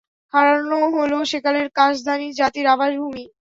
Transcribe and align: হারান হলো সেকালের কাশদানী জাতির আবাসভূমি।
হারান 0.33 0.61
হলো 0.95 1.17
সেকালের 1.31 1.67
কাশদানী 1.77 2.27
জাতির 2.39 2.65
আবাসভূমি। 2.67 3.23